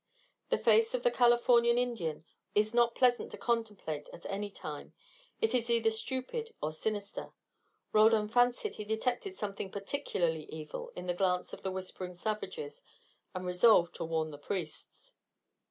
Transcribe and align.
The 0.49 0.57
face 0.57 0.95
of 0.95 1.03
the 1.03 1.11
Californian 1.11 1.77
Indian 1.77 2.25
is 2.55 2.73
not 2.73 2.95
pleasant 2.95 3.29
to 3.33 3.37
contemplate 3.37 4.09
at 4.11 4.25
any 4.25 4.49
time: 4.49 4.95
it 5.39 5.53
is 5.53 5.69
either 5.69 5.91
stupid 5.91 6.55
or 6.59 6.73
sinister. 6.73 7.33
Roldan 7.93 8.27
fancied 8.27 8.77
he 8.77 8.83
detected 8.83 9.35
something 9.35 9.69
particularly 9.69 10.45
evil 10.45 10.91
in 10.95 11.05
the 11.05 11.13
glance 11.13 11.53
of 11.53 11.61
the 11.61 11.69
whispering 11.71 12.15
savages, 12.15 12.81
and 13.35 13.45
resolved 13.45 13.93
to 13.97 14.03
warn 14.05 14.31
the 14.31 14.39
priests. 14.39 15.13